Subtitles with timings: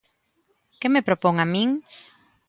[0.79, 1.69] ¿Que me propón a min?